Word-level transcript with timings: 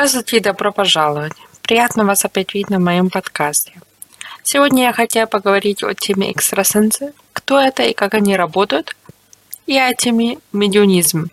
Здравствуйте 0.00 0.38
и 0.38 0.40
добро 0.40 0.72
пожаловать. 0.72 1.34
Приятно 1.60 2.06
вас 2.06 2.24
опять 2.24 2.54
видеть 2.54 2.70
на 2.70 2.78
моем 2.78 3.10
подкасте. 3.10 3.74
Сегодня 4.42 4.84
я 4.84 4.92
хотела 4.94 5.26
поговорить 5.26 5.82
о 5.82 5.92
теме 5.92 6.32
экстрасенсы, 6.32 7.12
кто 7.34 7.60
это 7.60 7.82
и 7.82 7.92
как 7.92 8.14
они 8.14 8.34
работают, 8.34 8.96
и 9.66 9.76
о 9.76 9.92
теме 9.92 10.38
медиунизм. 10.54 11.28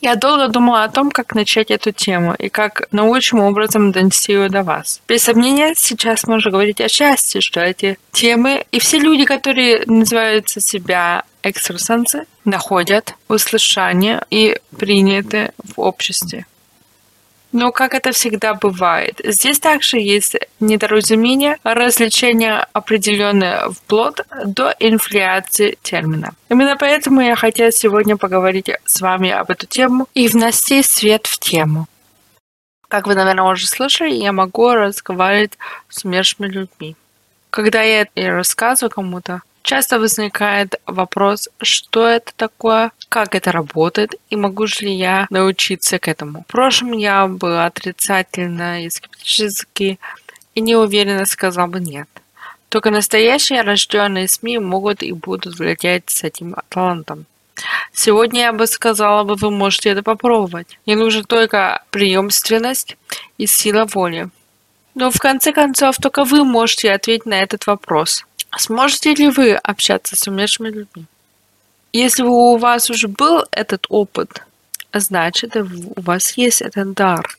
Я 0.00 0.16
долго 0.16 0.48
думала 0.48 0.84
о 0.84 0.88
том, 0.88 1.10
как 1.10 1.34
начать 1.34 1.70
эту 1.70 1.92
тему 1.92 2.34
и 2.38 2.48
как 2.48 2.88
наилучшим 2.90 3.40
образом 3.40 3.92
донести 3.92 4.32
ее 4.32 4.48
до 4.48 4.62
вас. 4.62 5.02
Без 5.06 5.24
сомнения, 5.24 5.74
сейчас 5.76 6.24
можно 6.24 6.50
говорить 6.50 6.80
о 6.80 6.88
счастье, 6.88 7.42
что 7.42 7.60
эти 7.60 7.98
темы 8.12 8.64
и 8.72 8.78
все 8.78 8.98
люди, 8.98 9.26
которые 9.26 9.82
называются 9.84 10.62
себя 10.62 11.24
экстрасенсы, 11.42 12.24
находят 12.46 13.14
услышание 13.28 14.24
и 14.30 14.56
приняты 14.78 15.52
в 15.58 15.82
обществе. 15.82 16.46
Но 17.52 17.72
как 17.72 17.94
это 17.94 18.12
всегда 18.12 18.54
бывает, 18.54 19.20
здесь 19.24 19.58
также 19.58 19.98
есть 19.98 20.36
недоразумение, 20.60 21.56
развлечение 21.64 22.66
определенное 22.72 23.70
вплоть 23.70 24.18
до 24.44 24.74
инфляции 24.78 25.76
термина. 25.82 26.32
Именно 26.48 26.76
поэтому 26.76 27.20
я 27.20 27.34
хотела 27.34 27.72
сегодня 27.72 28.16
поговорить 28.16 28.70
с 28.84 29.00
вами 29.00 29.30
об 29.30 29.50
эту 29.50 29.66
тему 29.66 30.06
и 30.14 30.28
внести 30.28 30.82
свет 30.82 31.26
в 31.26 31.38
тему. 31.38 31.86
Как 32.86 33.06
вы, 33.06 33.14
наверное, 33.14 33.44
уже 33.44 33.66
слышали, 33.66 34.12
я 34.12 34.32
могу 34.32 34.72
разговаривать 34.72 35.58
с 35.88 36.04
умершими 36.04 36.46
людьми. 36.46 36.96
Когда 37.50 37.82
я 37.82 38.06
рассказываю 38.14 38.90
кому-то, 38.90 39.42
часто 39.62 39.98
возникает 39.98 40.74
вопрос, 40.86 41.48
что 41.62 42.06
это 42.06 42.32
такое, 42.36 42.92
как 43.08 43.34
это 43.34 43.52
работает 43.52 44.14
и 44.30 44.36
могу 44.36 44.66
ли 44.80 44.92
я 44.92 45.26
научиться 45.30 45.98
к 45.98 46.08
этому. 46.08 46.42
В 46.42 46.52
прошлом 46.52 46.92
я 46.92 47.26
была 47.26 47.66
отрицательно 47.66 48.84
и 48.84 48.90
скептически 48.90 49.98
и 50.54 50.60
неуверенно 50.60 51.26
сказала 51.26 51.66
бы 51.66 51.80
нет. 51.80 52.08
Только 52.68 52.90
настоящие 52.90 53.62
рожденные 53.62 54.28
СМИ 54.28 54.58
могут 54.58 55.02
и 55.02 55.12
будут 55.12 55.58
владеть 55.58 56.04
с 56.08 56.22
этим 56.22 56.54
талантом. 56.68 57.26
Сегодня 57.92 58.42
я 58.42 58.52
бы 58.52 58.66
сказала 58.66 59.24
бы, 59.24 59.34
вы 59.34 59.50
можете 59.50 59.90
это 59.90 60.02
попробовать. 60.02 60.78
Не 60.86 60.94
нужна 60.94 61.22
только 61.24 61.82
преемственность 61.90 62.96
и 63.38 63.46
сила 63.46 63.86
воли. 63.86 64.30
Но 64.94 65.10
в 65.10 65.18
конце 65.18 65.52
концов, 65.52 65.96
только 65.98 66.24
вы 66.24 66.44
можете 66.44 66.92
ответить 66.92 67.26
на 67.26 67.42
этот 67.42 67.66
вопрос. 67.66 68.24
Сможете 68.56 69.14
ли 69.14 69.28
вы 69.28 69.54
общаться 69.54 70.16
с 70.16 70.26
умершими 70.26 70.68
людьми? 70.68 71.06
Если 71.92 72.22
у 72.22 72.56
вас 72.56 72.90
уже 72.90 73.08
был 73.08 73.44
этот 73.50 73.86
опыт, 73.88 74.44
значит, 74.92 75.56
у 75.56 76.00
вас 76.00 76.32
есть 76.32 76.62
этот 76.62 76.94
дар. 76.94 77.36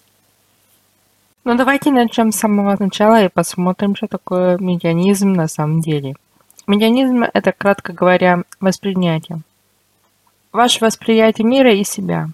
Ну 1.44 1.56
давайте 1.56 1.92
начнем 1.92 2.32
с 2.32 2.38
самого 2.38 2.76
начала 2.80 3.24
и 3.24 3.30
посмотрим, 3.30 3.96
что 3.96 4.08
такое 4.08 4.58
медианизм 4.58 5.34
на 5.34 5.48
самом 5.48 5.82
деле. 5.82 6.16
Медианизм– 6.68 7.24
это, 7.34 7.52
кратко 7.52 7.94
говоря, 7.94 8.44
восприятие. 8.60 9.42
Ваше 10.52 10.84
восприятие 10.84 11.48
мира 11.48 11.74
и 11.74 11.84
себя. 11.84 12.30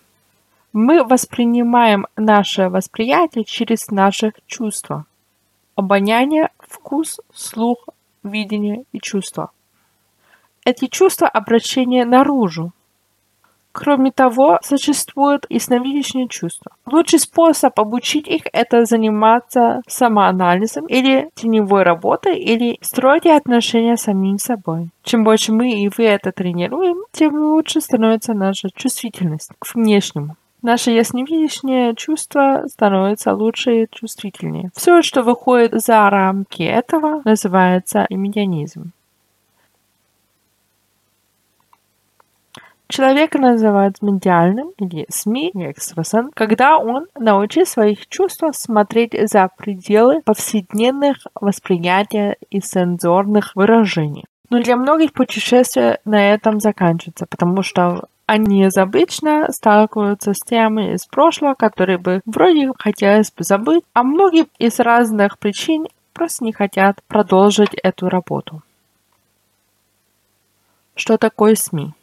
Мы 0.74 1.04
воспринимаем 1.04 2.08
наше 2.16 2.70
восприятие 2.70 3.46
через 3.46 3.90
наши 3.90 4.34
чувства. 4.46 5.06
Обоняние, 5.76 6.50
вкус, 6.60 7.20
слух, 7.34 7.88
видение 8.28 8.84
и 8.92 9.00
чувство 9.00 9.52
эти 10.68 10.88
чувства 10.88 11.30
обращения 11.30 12.04
наружу. 12.04 12.74
Кроме 13.72 14.12
того, 14.12 14.60
существует 14.64 15.46
и 15.48 15.60
сновидящее 15.60 16.28
чувство. 16.28 16.72
Лучший 16.86 17.20
способ 17.20 17.80
обучить 17.80 18.28
их– 18.28 18.42
это 18.54 18.86
заниматься 18.86 19.82
самоанализом 19.88 20.88
или 20.88 21.30
теневой 21.36 21.84
работой, 21.84 22.38
или 22.38 22.80
строить 22.82 23.28
отношения 23.28 23.96
с 23.96 24.02
самим 24.02 24.40
собой. 24.40 24.90
Чем 25.04 25.24
больше 25.24 25.54
мы 25.54 25.72
и 25.72 25.90
вы 25.96 26.04
это 26.04 26.34
тренируем, 26.34 26.98
тем 27.14 27.36
лучше 27.36 27.80
становится 27.80 28.34
наша 28.34 28.70
чувствительность 28.76 29.52
к 29.60 29.74
внешнему. 29.74 30.36
Наше 30.68 30.92
ясновидящее 30.92 31.96
чувство 31.96 32.66
становится 32.68 33.34
лучше 33.34 33.84
и 33.84 33.88
чувствительнее. 33.90 34.70
Все, 34.76 35.02
что 35.02 35.24
выходит 35.24 35.72
за 35.82 36.10
рамки 36.10 36.62
этого, 36.62 37.22
называется 37.24 38.06
имедианизм. 38.10 38.92
Человека 42.90 43.38
называют 43.38 44.02
медиальным 44.02 44.74
или 44.78 45.06
СМИ, 45.08 45.52
или 45.54 45.72
экстрасенс, 45.72 46.32
когда 46.34 46.78
он 46.78 47.08
научит 47.18 47.70
своих 47.70 48.06
чувств 48.10 48.44
смотреть 48.52 49.16
за 49.30 49.50
пределы 49.58 50.22
повседневных 50.22 51.16
восприятий 51.40 52.36
и 52.50 52.60
сенсорных 52.60 53.56
выражений. 53.56 54.26
Но 54.50 54.62
для 54.62 54.76
многих 54.76 55.14
путешествия 55.14 56.02
на 56.04 56.34
этом 56.34 56.60
заканчивается, 56.60 57.26
потому 57.26 57.64
что 57.64 58.10
они 58.28 58.68
обычно 58.76 59.48
сталкиваются 59.52 60.34
с 60.34 60.46
темами 60.46 60.94
из 60.94 61.06
прошлого, 61.06 61.56
которые 61.56 61.98
бы 61.98 62.22
вроде 62.26 62.70
хотелось 62.78 63.32
бы 63.32 63.44
забыть, 63.44 63.84
а 63.94 64.04
многие 64.04 64.48
из 64.60 64.80
разных 64.80 65.40
причин 65.40 65.88
просто 66.14 66.44
не 66.44 66.52
хотят 66.52 67.02
продолжить 67.08 67.74
эту 67.82 68.10
работу. 68.10 68.62
Что 70.94 71.18
такое 71.18 71.56
СМИ? 71.56 71.94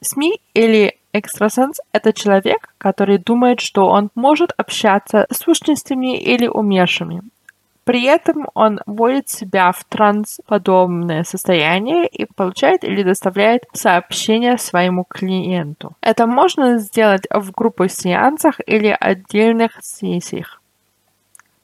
СМИ 0.00 0.40
или 0.54 0.96
экстрасенс– 1.12 1.80
это 1.92 2.12
человек, 2.14 2.72
который 2.78 3.18
думает, 3.18 3.60
что 3.60 3.88
он 3.88 4.10
может 4.14 4.52
общаться 4.56 5.26
с 5.30 5.38
сущностями 5.38 6.18
или 6.18 6.46
умершими. 6.46 7.22
При 7.86 8.02
этом 8.02 8.48
он 8.54 8.80
вводит 8.84 9.28
себя 9.28 9.70
в 9.70 9.84
трансподобное 9.84 11.22
состояние 11.22 12.08
и 12.08 12.24
получает 12.26 12.82
или 12.82 13.04
доставляет 13.04 13.62
сообщения 13.72 14.58
своему 14.58 15.04
клиенту. 15.04 15.92
Это 16.00 16.26
можно 16.26 16.78
сделать 16.78 17.28
в 17.30 17.52
групповых 17.52 17.92
сеансах 17.92 18.58
или 18.66 18.88
отдельных 18.88 19.78
сессиях. 19.82 20.60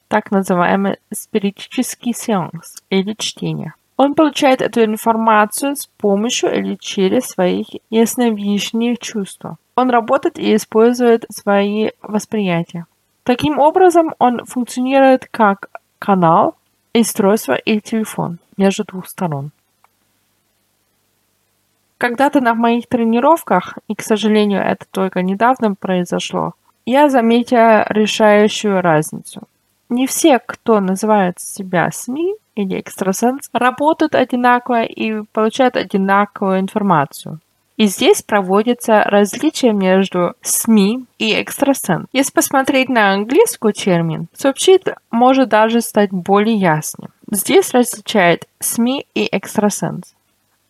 Так 0.07 0.31
называемый 0.31 0.99
спиритический 1.13 2.15
сеанс 2.15 2.85
или 2.89 3.15
чтение. 3.19 3.75
Он 3.97 4.15
получает 4.15 4.63
эту 4.63 4.85
информацию 4.85 5.75
с 5.75 5.87
помощью 5.87 6.57
или 6.57 6.77
через 6.77 7.25
свои 7.25 7.65
ясновидящие 7.91 8.97
чувства. 8.97 9.57
Он 9.75 9.91
работает 9.91 10.39
и 10.39 10.55
использует 10.55 11.25
свои 11.31 11.91
восприятия. 12.01 12.87
Таким 13.25 13.59
образом, 13.59 14.15
он 14.21 14.45
функционирует 14.45 15.27
как 15.29 15.69
канал, 16.03 16.57
устройство 16.95 17.55
или 17.55 17.79
телефон 17.79 18.39
между 18.57 18.85
двух 18.85 19.07
сторон. 19.07 19.53
Когда-то 21.99 22.41
на 22.41 22.55
моих 22.55 22.89
тренировках, 22.89 23.79
и, 23.87 23.95
к 23.95 24.03
сожалению, 24.03 24.63
это 24.63 24.85
только 24.91 25.23
недавно 25.23 25.77
произошло, 25.77 26.55
я 26.87 27.09
заметила 27.09 27.87
решающую 27.89 28.81
разницу. 28.81 29.43
Не 29.89 30.09
все, 30.09 30.41
кто 30.41 30.81
называет 30.81 31.39
себя 31.39 31.89
СМИ, 31.93 32.35
или 32.57 32.81
экстрасенс 32.81 33.49
работают 33.53 34.17
одинаково 34.17 34.83
и 34.83 35.23
получают 35.33 35.77
одинаковую 35.77 36.59
информацию. 36.59 37.39
И 37.77 37.87
здесь 37.87 38.23
проводится 38.23 39.03
различие 39.05 39.73
между 39.73 40.35
СМИ 40.43 41.05
и 41.19 41.41
экстрасенс. 41.41 42.07
Если 42.13 42.33
посмотреть 42.33 42.89
на 42.89 43.13
английский 43.13 43.73
термин, 43.73 44.29
сообщить 44.35 44.83
может 45.11 45.49
даже 45.49 45.81
стать 45.81 46.11
более 46.11 46.57
ясным. 46.57 47.11
Здесь 47.31 47.73
различает 47.73 48.47
СМИ 48.61 49.07
и 49.15 49.27
экстрасенс. 49.33 50.15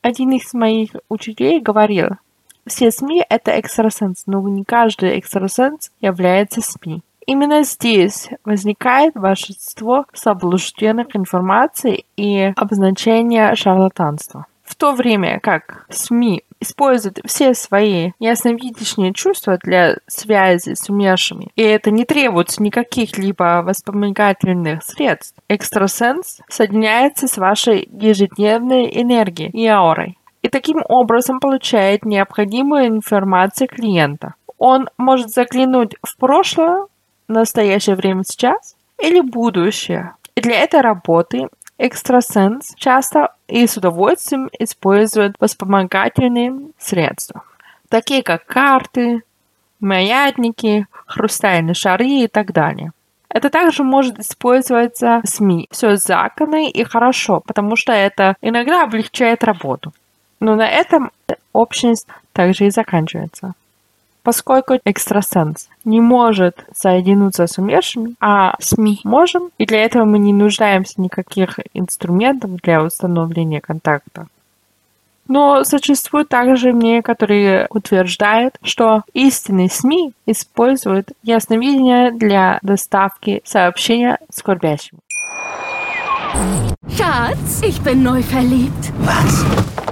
Один 0.00 0.30
из 0.32 0.54
моих 0.54 0.90
учителей 1.08 1.60
говорил, 1.60 2.10
все 2.66 2.90
СМИ 2.92 3.24
это 3.28 3.58
экстрасенс, 3.58 4.24
но 4.26 4.48
не 4.48 4.62
каждый 4.62 5.18
экстрасенс 5.18 5.90
является 6.00 6.60
СМИ. 6.60 7.02
Именно 7.26 7.62
здесь 7.62 8.28
возникает 8.44 9.14
большинство 9.14 10.06
заблужденных 10.12 11.14
информаций 11.14 12.04
и 12.16 12.52
обозначения 12.56 13.54
шарлатанства. 13.54 14.46
В 14.64 14.74
то 14.74 14.92
время 14.92 15.38
как 15.40 15.86
СМИ 15.90 16.44
используют 16.62 17.20
все 17.24 17.54
свои 17.54 18.12
ясновидящие 18.18 19.12
чувства 19.12 19.58
для 19.62 19.96
связи 20.06 20.74
с 20.74 20.88
умершими, 20.88 21.48
и 21.56 21.62
это 21.62 21.90
не 21.90 22.04
требует 22.04 22.58
никаких 22.58 23.18
либо 23.18 23.62
воспомогательных 23.64 24.82
средств, 24.82 25.36
экстрасенс 25.48 26.40
соединяется 26.48 27.28
с 27.28 27.36
вашей 27.36 27.88
ежедневной 27.92 28.90
энергией 29.00 29.50
и 29.50 29.66
аурой 29.66 30.18
и 30.42 30.48
таким 30.48 30.82
образом 30.88 31.40
получает 31.40 32.04
необходимую 32.04 32.88
информацию 32.88 33.68
клиента. 33.68 34.34
Он 34.58 34.88
может 34.98 35.30
заглянуть 35.30 35.94
в 36.02 36.16
прошлое, 36.16 36.86
настоящее 37.28 37.96
время 37.96 38.24
сейчас 38.24 38.76
или 39.00 39.20
будущее. 39.20 40.14
И 40.34 40.40
для 40.40 40.60
этой 40.60 40.80
работы 40.80 41.48
экстрасенс 41.82 42.74
часто 42.76 43.34
и 43.48 43.66
с 43.66 43.76
удовольствием 43.76 44.48
использует 44.58 45.36
вспомогательные 45.40 46.70
средства, 46.78 47.42
такие 47.88 48.22
как 48.22 48.46
карты, 48.46 49.22
маятники, 49.80 50.86
хрустальные 51.06 51.74
шары 51.74 52.06
и 52.06 52.28
так 52.28 52.52
далее. 52.52 52.92
Это 53.28 53.50
также 53.50 53.82
может 53.82 54.18
использоваться 54.18 55.22
СМИ. 55.24 55.68
Все 55.70 55.96
законно 55.96 56.68
и 56.68 56.84
хорошо, 56.84 57.40
потому 57.40 57.76
что 57.76 57.92
это 57.92 58.36
иногда 58.42 58.84
облегчает 58.84 59.42
работу. 59.42 59.92
Но 60.38 60.54
на 60.54 60.68
этом 60.68 61.10
общность 61.52 62.06
также 62.32 62.66
и 62.66 62.70
заканчивается. 62.70 63.54
Поскольку 64.22 64.78
экстрасенс 64.84 65.68
не 65.84 66.00
может 66.00 66.64
соединиться 66.74 67.46
с 67.46 67.58
умершими, 67.58 68.14
а 68.20 68.54
СМИ 68.60 69.00
можем, 69.04 69.50
и 69.58 69.66
для 69.66 69.82
этого 69.84 70.04
мы 70.04 70.18
не 70.18 70.32
нуждаемся 70.32 71.00
никаких 71.00 71.58
инструментов 71.74 72.52
для 72.62 72.82
установления 72.82 73.60
контакта. 73.60 74.28
Но 75.26 75.64
существует 75.64 76.28
также 76.28 76.72
мнение, 76.72 77.02
которое 77.02 77.66
утверждает, 77.70 78.58
что 78.62 79.02
истинные 79.12 79.70
СМИ 79.70 80.12
используют 80.26 81.10
ясновидение 81.22 82.12
для 82.12 82.58
доставки 82.62 83.40
сообщения 83.44 84.18
скорбящим. 84.30 84.98
Schatz, 86.96 87.62
ich 87.62 87.80
bin 87.82 88.02
neu 88.02 88.22
verliebt. 88.22 88.92
Was? 89.06 89.91